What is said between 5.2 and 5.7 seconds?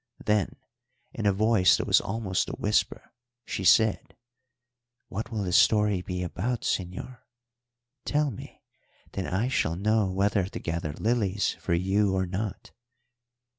will the